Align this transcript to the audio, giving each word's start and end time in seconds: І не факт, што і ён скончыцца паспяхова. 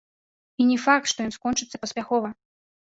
І 0.63 0.67
не 0.71 0.77
факт, 0.87 1.05
што 1.11 1.19
і 1.27 1.31
ён 1.31 1.37
скончыцца 1.39 1.77
паспяхова. 1.87 2.29